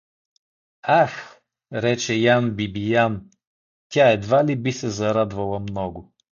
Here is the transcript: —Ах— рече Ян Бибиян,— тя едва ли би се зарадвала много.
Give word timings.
—Ах— 1.01 1.13
рече 1.83 2.13
Ян 2.35 2.45
Бибиян,— 2.55 3.13
тя 3.89 4.11
едва 4.11 4.45
ли 4.45 4.55
би 4.57 4.71
се 4.71 4.89
зарадвала 4.89 5.59
много. 5.59 6.13